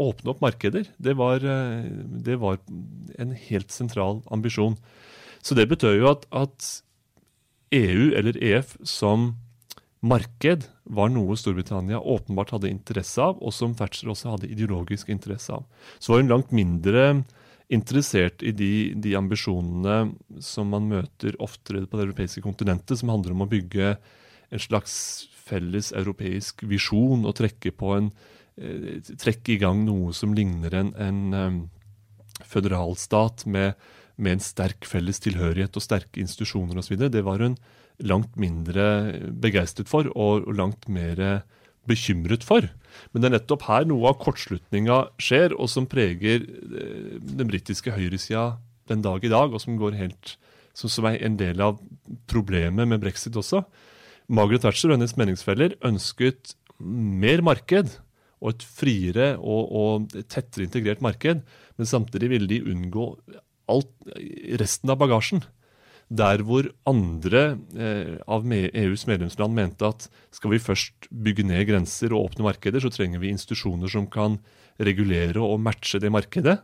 åpne 0.00 0.32
opp 0.32 0.40
markeder. 0.40 0.88
Det 0.96 1.14
var, 1.18 1.42
det 1.42 2.38
var, 2.40 2.56
en 3.18 3.34
helt 3.36 3.74
sentral 3.74 4.22
ambisjon. 4.32 4.78
Så 5.44 5.56
det 5.58 5.68
betød 5.70 5.98
jo 6.00 6.08
at, 6.10 6.24
at 6.32 6.68
EU, 7.76 8.08
eller 8.16 8.38
EF, 8.40 8.76
som 8.88 9.34
marked 10.00 10.68
var 10.84 11.10
noe 11.10 11.36
Storbritannia 11.38 12.00
åpenbart 12.00 12.52
hadde 12.54 12.70
interesse 12.70 13.22
av, 13.22 13.40
og 13.42 13.54
som 13.54 13.74
Thatcher 13.76 14.12
også 14.12 14.34
hadde 14.34 14.50
ideologisk 14.50 15.10
interesse 15.12 15.56
av. 15.56 15.66
Så 15.98 16.12
var 16.12 16.22
hun 16.22 16.30
langt 16.30 16.54
mindre 16.54 17.24
interessert 17.68 18.42
i 18.46 18.52
de, 18.56 18.94
de 18.96 19.12
ambisjonene 19.18 19.98
som 20.44 20.70
man 20.72 20.88
møter 20.88 21.36
oftere 21.42 21.84
på 21.84 21.98
det 21.98 22.06
europeiske 22.08 22.42
kontinentet, 22.44 23.00
som 23.00 23.12
handler 23.12 23.34
om 23.34 23.44
å 23.44 23.50
bygge 23.50 23.96
en 24.48 24.62
slags 24.62 25.28
felles 25.48 25.92
europeisk 25.96 26.64
visjon 26.68 27.26
og 27.28 27.36
trekke, 27.36 27.74
en, 27.96 28.10
eh, 28.56 29.00
trekke 29.20 29.54
i 29.54 29.60
gang 29.60 29.84
noe 29.84 30.14
som 30.16 30.32
ligner 30.36 30.74
en, 30.80 30.94
en 30.96 31.20
um, 31.34 31.60
føderalstat 32.48 33.44
med, 33.46 33.74
med, 34.18 34.36
en 34.38 34.42
sterk 34.42 34.86
felles 34.88 35.22
tilhørighet 35.24 35.76
og 35.78 35.84
sterke 35.84 36.20
institusjoner 36.22 36.80
osv. 36.80 36.98
Det 37.08 37.24
var 37.26 37.42
hun 37.44 37.56
langt 37.98 38.36
mindre 38.38 38.84
begeistret 39.42 39.90
for 39.90 40.10
og, 40.14 40.46
langt 40.54 40.88
mer 40.90 41.42
bekymret 41.88 42.44
for. 42.46 42.66
Men 43.12 43.22
det 43.22 43.28
er 43.28 43.36
nettopp 43.38 43.64
her 43.68 43.86
noe 43.88 44.10
av 44.10 44.18
kortslutninga 44.22 44.98
skjer, 45.22 45.54
og 45.56 45.70
som 45.72 45.88
preger 45.90 46.44
eh, 46.44 47.16
den 47.22 47.48
britiske 47.48 47.94
høyresida 47.94 48.58
den 48.88 49.04
dag 49.04 49.24
i 49.24 49.32
dag, 49.32 49.52
og 49.52 49.62
som, 49.62 49.78
helt, 49.96 50.34
som 50.76 51.08
er 51.08 51.20
en 51.24 51.38
del 51.40 51.60
av 51.64 51.78
problemet 52.30 52.88
med 52.88 53.02
brexit 53.04 53.36
også. 53.36 53.62
Margaret 54.28 54.64
Thatcher 54.64 54.90
og 54.90 54.98
hennes 54.98 55.16
meningsfeller 55.16 55.76
ønsket 55.88 56.54
mer 56.78 57.42
marked 57.44 57.96
og 58.38 58.52
et 58.52 58.64
friere 58.64 59.32
og, 59.40 59.72
og 59.72 60.24
tettere 60.30 60.68
integrert 60.68 61.02
marked, 61.04 61.42
men 61.78 61.88
samtidig 61.88 62.30
ville 62.32 62.50
de 62.50 62.62
unngå 62.70 63.10
alt, 63.70 63.90
resten 64.60 64.92
av 64.92 65.00
bagasjen. 65.00 65.44
Der 66.08 66.40
hvor 66.40 66.70
andre 66.88 67.42
eh, 67.76 68.16
av 68.24 68.46
EUs 68.48 69.04
medlemsland 69.10 69.52
mente 69.52 69.84
at 69.84 70.06
skal 70.32 70.54
vi 70.54 70.62
først 70.62 71.10
bygge 71.12 71.44
ned 71.44 71.66
grenser 71.68 72.14
og 72.16 72.30
åpne 72.30 72.46
markeder, 72.48 72.80
så 72.80 72.92
trenger 72.92 73.20
vi 73.20 73.32
institusjoner 73.34 73.92
som 73.92 74.08
kan 74.08 74.38
regulere 74.80 75.42
og 75.44 75.60
matche 75.60 76.00
det 76.00 76.12
markedet. 76.12 76.56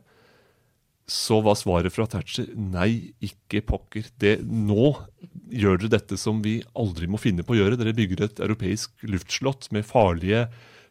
Så 1.05 1.43
var 1.45 1.59
svaret 1.61 1.93
fra 1.93 2.07
Thatcher 2.09 2.49
nei, 2.57 3.13
ikke 3.21 3.61
pokker. 3.69 4.09
Det, 4.17 4.39
nå 4.41 4.95
gjør 5.53 5.83
dere 5.83 5.99
dette 5.99 6.17
som 6.17 6.41
vi 6.45 6.63
aldri 6.73 7.11
må 7.11 7.21
finne 7.21 7.45
på 7.45 7.53
å 7.53 7.59
gjøre. 7.59 7.77
Dere 7.77 7.93
bygger 7.97 8.25
et 8.25 8.41
europeisk 8.47 9.05
luftslott 9.05 9.69
med 9.77 9.85
farlige 9.85 10.47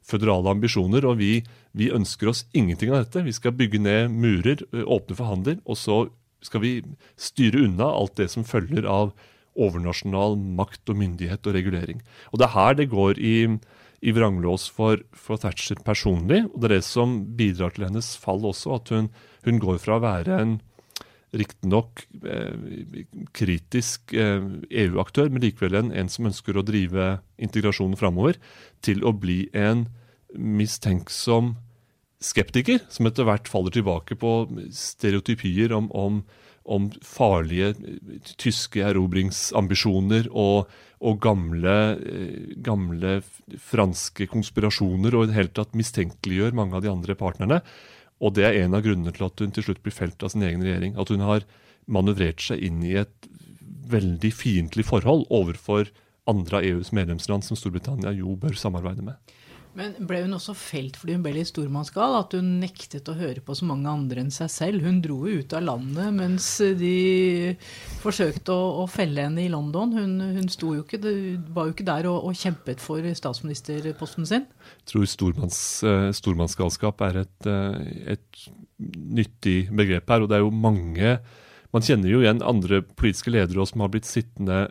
føderale 0.07 0.51
ambisjoner, 0.53 1.05
og 1.07 1.19
vi, 1.21 1.43
vi, 1.71 1.91
ønsker 1.93 2.31
oss 2.31 2.45
ingenting 2.53 2.93
av 2.93 3.03
dette. 3.03 3.25
Vi 3.25 3.35
skal 3.35 3.55
bygge 3.57 3.81
ned 3.81 4.11
murer, 4.13 4.63
åpne 4.83 5.17
for 5.17 5.29
handel, 5.29 5.59
og 5.63 5.79
så 5.79 5.99
skal 6.43 6.63
vi 6.63 6.73
styre 7.19 7.63
unna 7.67 7.87
alt 7.87 8.17
det 8.19 8.29
som 8.33 8.45
følger 8.47 8.87
av 8.89 9.13
overnasjonal 9.53 10.35
makt 10.57 10.91
og 10.91 10.99
myndighet 10.99 11.47
og 11.47 11.55
regulering. 11.55 12.01
Og 12.31 12.39
Det 12.39 12.47
er 12.47 12.55
her 12.57 12.75
det 12.79 12.89
går 12.91 13.19
i, 13.19 13.35
i 14.01 14.11
vranglås 14.11 14.67
for, 14.69 15.03
for, 15.13 15.37
Thatcher 15.37 15.79
personlig. 15.85 16.43
og 16.51 16.59
Det 16.59 16.71
er 16.71 16.75
det 16.77 16.85
som 16.87 17.19
bidrar 17.37 17.75
til 17.75 17.87
hennes 17.87 18.15
fall 18.17 18.43
også. 18.43 18.75
At 18.75 18.89
hun, 18.89 19.09
hun 19.45 19.61
går 19.61 19.79
fra 19.79 19.97
å 19.97 20.03
være 20.03 20.41
en 20.41 20.59
riktignok 21.33 22.05
eh, 22.29 23.03
kritisk 23.35 24.13
eh, 24.13 24.45
EU-aktør, 24.85 25.31
men 25.33 25.43
likevel 25.45 25.79
en, 25.79 25.91
en, 25.95 26.11
som 26.11 26.29
ønsker 26.29 26.57
å 26.57 26.65
drive 26.65 27.17
integrasjonen 27.41 27.97
framover, 27.99 28.39
til 28.85 29.03
å 29.05 29.13
bli 29.17 29.47
en 29.57 29.87
mistenksom 30.33 31.55
skeptiker, 32.23 32.83
som 32.93 33.09
etter 33.09 33.27
hvert 33.27 33.49
faller 33.51 33.73
tilbake 33.75 34.17
på 34.19 34.33
stereotypier 34.73 35.73
om, 35.75 35.89
om, 35.97 36.21
om 36.63 36.89
farlige 37.05 37.73
eh, 37.73 38.29
tyske 38.39 38.83
erobringsambisjoner 38.85 40.29
og, 40.29 40.69
og 41.03 41.19
gamle, 41.23 41.77
eh, 41.97 42.53
gamle 42.63 43.17
franske 43.71 44.29
konspirasjoner, 44.31 45.17
og 45.17 45.25
i 45.25 45.33
det 45.33 45.39
hele 45.39 45.55
tatt 45.55 45.75
mistenkeliggjør 45.77 46.55
mange 46.61 46.77
av 46.77 46.85
de 46.85 46.93
andre 46.93 47.17
partnerne. 47.19 47.63
Og 48.23 48.35
det 48.37 48.45
er 48.47 48.61
en 48.61 48.77
av 48.77 48.83
grunnene 48.85 49.11
til 49.15 49.27
at 49.27 49.43
hun 49.43 49.53
til 49.55 49.67
slutt 49.67 49.83
blir 49.83 49.95
felt 49.95 50.23
av 50.23 50.31
sin 50.31 50.45
egen 50.47 50.63
regjering. 50.63 50.95
At 50.99 51.11
hun 51.11 51.23
har 51.25 51.45
manøvrert 51.91 52.43
seg 52.43 52.63
inn 52.63 52.79
i 52.87 52.95
et 53.01 53.29
veldig 53.91 54.31
fiendtlig 54.31 54.85
forhold 54.87 55.27
overfor 55.33 55.91
andre 56.29 56.61
av 56.61 56.67
EUs 56.69 56.93
medlemsland, 56.95 57.43
som 57.43 57.59
Storbritannia 57.59 58.13
jo 58.15 58.37
bør 58.39 58.55
samarbeide 58.55 59.03
med. 59.03 59.33
Men 59.77 59.95
ble 60.05 60.19
hun 60.21 60.35
også 60.37 60.53
felt 60.57 60.97
fordi 60.99 61.15
hun 61.15 61.23
ble 61.25 61.33
litt 61.33 61.49
stormannsgal? 61.49 62.17
At 62.19 62.35
hun 62.37 62.59
nektet 62.61 63.09
å 63.09 63.15
høre 63.17 63.41
på 63.41 63.55
så 63.57 63.65
mange 63.65 63.89
andre 63.89 64.21
enn 64.21 64.33
seg 64.33 64.51
selv? 64.53 64.85
Hun 64.85 64.99
dro 65.01 65.23
jo 65.25 65.39
ut 65.41 65.55
av 65.57 65.65
landet 65.65 66.13
mens 66.13 66.47
de 66.77 67.55
forsøkte 68.03 68.53
å, 68.53 68.83
å 68.83 68.85
felle 68.91 69.25
henne 69.25 69.41
i 69.41 69.51
London. 69.51 69.95
Hun, 69.97 70.13
hun 70.37 70.51
jo 70.51 70.83
ikke, 70.83 71.01
var 71.55 71.69
jo 71.69 71.75
ikke 71.75 71.87
der 71.89 72.09
og, 72.11 72.29
og 72.29 72.37
kjempet 72.37 72.83
for 72.83 73.07
statsministerposten 73.17 74.29
sin. 74.29 74.45
Jeg 74.83 74.91
tror 74.93 75.09
stormanns, 75.09 75.63
eh, 75.89 76.11
stormannsgalskap 76.21 77.01
er 77.09 77.23
et, 77.23 77.49
eh, 77.49 78.13
et 78.13 78.45
nyttig 78.77 79.57
begrep 79.73 80.13
her. 80.13 80.21
Og 80.21 80.29
det 80.29 80.37
er 80.37 80.45
jo 80.45 80.53
mange 80.53 81.17
Man 81.73 81.81
kjenner 81.81 82.05
jo 82.05 82.19
igjen 82.21 82.43
andre 82.45 82.83
politiske 82.85 83.31
ledere 83.33 83.63
som 83.65 83.81
har 83.81 83.89
blitt 83.89 84.05
sittende 84.05 84.67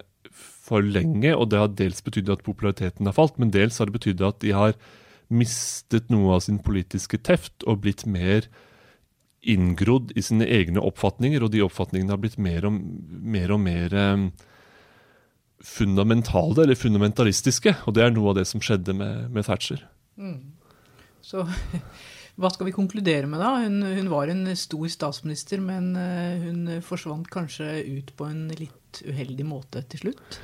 for 0.62 0.84
lenge, 0.84 1.32
og 1.34 1.48
det 1.50 1.58
har 1.58 1.72
dels 1.74 2.02
betydd 2.06 2.30
at 2.30 2.44
populariteten 2.46 3.08
har 3.08 3.16
falt, 3.16 3.38
men 3.40 3.50
dels 3.54 3.80
har 3.80 3.90
det 3.90 3.96
betydd 3.98 4.22
at 4.26 4.38
de 4.44 4.52
har 4.54 4.76
mistet 5.32 6.10
noe 6.12 6.36
av 6.36 6.44
sin 6.44 6.60
politiske 6.62 7.18
teft 7.24 7.64
og 7.66 7.82
blitt 7.82 8.04
mer 8.06 8.46
inngrodd 9.42 10.12
i 10.14 10.22
sine 10.22 10.46
egne 10.46 10.82
oppfatninger, 10.84 11.42
og 11.42 11.50
de 11.54 11.64
oppfatningene 11.64 12.14
har 12.14 12.22
blitt 12.22 12.38
mer 12.38 12.68
og 12.68 12.76
mer, 12.78 13.54
og 13.54 13.62
mer 13.64 13.96
eh, 13.98 14.26
fundamentale, 15.66 16.62
eller 16.62 16.78
fundamentalistiske. 16.78 17.74
Og 17.86 17.96
det 17.96 18.04
er 18.06 18.14
noe 18.14 18.30
av 18.30 18.38
det 18.38 18.46
som 18.50 18.62
skjedde 18.62 18.94
med, 18.94 19.32
med 19.34 19.48
Thatcher. 19.48 19.82
Så 21.26 21.42
hva 22.38 22.52
skal 22.54 22.68
vi 22.68 22.76
konkludere 22.76 23.26
med, 23.30 23.42
da? 23.42 23.56
Hun, 23.64 23.80
hun 23.82 24.12
var 24.12 24.30
en 24.30 24.46
stor 24.58 24.86
statsminister, 24.94 25.64
men 25.64 25.90
eh, 25.98 26.46
hun 26.46 26.78
forsvant 26.86 27.26
kanskje 27.32 27.80
ut 27.98 28.14
på 28.14 28.30
en 28.30 28.46
litt 28.54 28.78
uheldig 29.06 29.46
måte 29.48 29.84
til 29.92 30.06
slutt? 30.06 30.40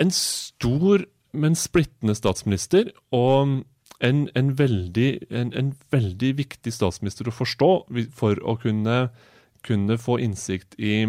En 0.00 0.10
stor, 0.14 1.04
men 1.32 1.56
splittende 1.58 2.16
statsminister, 2.16 2.90
og 3.14 3.62
en, 4.02 4.24
en, 4.34 4.52
veldig, 4.58 5.10
en, 5.30 5.52
en 5.54 5.70
veldig 5.94 6.32
viktig 6.40 6.72
statsminister 6.74 7.28
å 7.28 7.36
forstå 7.36 7.70
for 8.16 8.40
å 8.42 8.56
kunne, 8.62 8.96
kunne 9.62 9.98
få 10.00 10.18
innsikt 10.24 10.74
i 10.80 11.04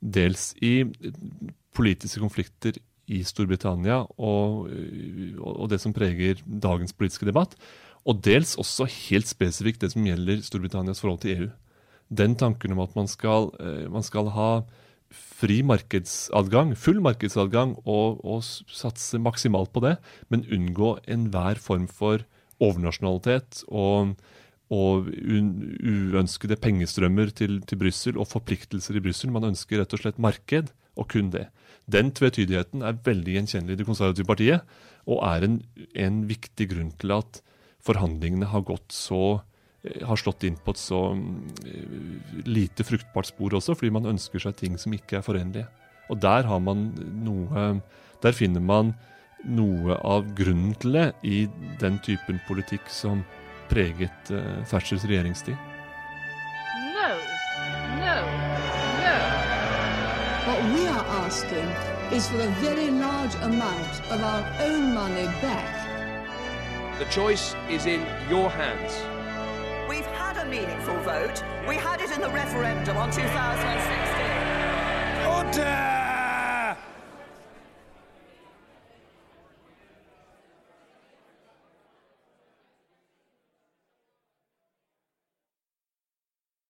dels 0.00 0.50
i 0.64 0.80
politiske 1.76 2.20
konflikter 2.22 2.78
i 3.06 3.20
Storbritannia 3.26 4.00
og, 4.18 4.70
og 5.38 5.68
det 5.70 5.78
som 5.82 5.94
preger 5.94 6.40
dagens 6.46 6.94
politiske 6.96 7.28
debatt, 7.28 7.54
og 8.06 8.22
dels 8.26 8.56
også 8.58 8.88
helt 9.10 9.30
spesifikt 9.30 9.82
det 9.82 9.92
som 9.94 10.06
gjelder 10.06 10.42
Storbritannias 10.46 11.02
forhold 11.02 11.22
til 11.22 11.36
EU. 11.36 11.46
Den 12.06 12.36
tanken 12.38 12.74
om 12.74 12.82
at 12.84 12.94
man 12.98 13.08
skal, 13.10 13.50
eh, 13.58 13.86
man 13.90 14.04
skal 14.06 14.30
ha 14.34 14.50
fri 15.12 15.60
markedsadgang, 15.66 16.74
full 16.78 17.02
markedsadgang, 17.04 17.76
og, 17.84 18.22
og 18.24 18.42
satse 18.44 19.20
maksimalt 19.22 19.72
på 19.74 19.82
det, 19.84 19.96
men 20.32 20.46
unngå 20.52 20.96
enhver 21.10 21.60
form 21.62 21.86
for 21.90 22.24
overnasjonalitet 22.62 23.62
og, 23.68 24.14
og 24.72 25.10
uønskede 25.12 26.56
pengestrømmer 26.60 27.30
til, 27.36 27.60
til 27.68 27.80
Brussel 27.80 28.18
og 28.18 28.30
forpliktelser 28.30 28.96
i 28.96 29.04
Brussel. 29.04 29.32
Man 29.34 29.50
ønsker 29.52 29.82
rett 29.82 29.92
og 29.92 30.02
slett 30.02 30.22
marked, 30.22 30.72
og 30.96 31.10
kun 31.12 31.28
det. 31.34 31.46
Den 31.86 32.10
tvetydigheten 32.16 32.82
er 32.82 32.96
veldig 33.04 33.36
gjenkjennelig 33.36 33.76
i 33.76 33.80
Det 33.82 33.88
konservative 33.88 34.26
partiet, 34.26 34.78
og 35.06 35.20
er 35.22 35.44
en, 35.46 35.60
en 35.94 36.22
viktig 36.26 36.70
grunn 36.72 36.94
til 36.98 37.12
at 37.18 37.42
forhandlingene 37.86 38.48
har 38.50 38.64
gått 38.66 38.90
så 38.96 39.42
har 40.06 40.20
slått 40.20 40.44
inn 40.48 40.56
på 40.62 40.74
et 40.74 40.80
så 40.80 41.00
mm, 41.14 42.44
lite 42.46 42.86
fruktbart 42.86 43.30
spor 43.30 43.56
også, 43.58 43.76
fordi 43.78 43.92
man 43.94 44.08
ønsker 44.12 44.42
seg 44.42 44.56
ting 44.58 44.78
som 44.80 44.94
ikke 44.96 45.20
er 45.20 45.26
forenlige. 45.26 45.66
Og 46.10 46.20
der 46.22 46.46
har 46.46 46.62
man 46.62 46.90
noe 47.24 47.80
Der 48.22 48.32
finner 48.32 48.60
man 48.64 48.94
noe 49.44 49.98
av 50.00 50.24
grunnen 50.34 50.72
til 50.80 50.94
det 50.96 51.10
i 51.22 51.46
den 51.80 51.98
typen 52.02 52.40
politikk 52.48 52.88
som 52.88 53.20
preget 53.68 54.30
uh, 54.32 54.64
Thatchers 54.70 55.04
regjeringstid. 55.04 55.56
No, 56.94 57.10
no, 58.00 58.16
no. 59.02 59.18
What 60.46 60.64
we 60.72 60.88
are 60.88 61.04
asking 61.26 61.68
is 62.16 62.28
for 62.28 62.40
a 62.40 62.50
very 62.62 62.90
large 62.90 63.34
amount 63.42 64.00
of 64.10 64.22
our 64.22 64.44
own 64.64 64.94
money 64.94 65.26
back. 65.42 65.86
The 66.98 67.04
choice 67.10 67.54
is 67.68 67.84
in 67.84 68.00
your 68.30 68.48
hands. 68.48 69.15
A 70.46 70.48
meaningful 70.48 70.96
vote. 71.00 71.42
We 71.66 71.74
had 71.74 72.00
it 72.00 72.12
in 72.12 72.20
the 72.20 72.30
referendum 72.30 72.96
on 72.96 73.10
2016. 73.10 75.26
Order! 75.26 75.95